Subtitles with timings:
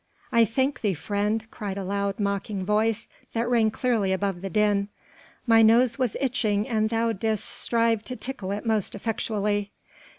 [0.31, 4.87] "I thank thee, friend," cried a loud, mocking voice that rang clearly above the din,
[5.45, 9.71] "my nose was itching and thou didst strive to tickle it most effectually.